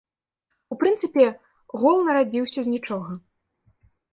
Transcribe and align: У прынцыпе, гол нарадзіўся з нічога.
У 0.75 0.77
прынцыпе, 0.83 1.27
гол 1.83 1.97
нарадзіўся 2.07 2.59
з 2.67 2.77
нічога. 2.77 3.11